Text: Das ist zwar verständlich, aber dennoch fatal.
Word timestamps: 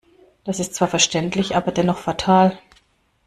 Das 0.45 0.59
ist 0.59 0.73
zwar 0.73 0.87
verständlich, 0.87 1.55
aber 1.55 1.71
dennoch 1.71 1.99
fatal. 1.99 2.57